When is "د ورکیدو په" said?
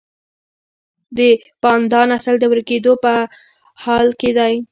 2.39-3.13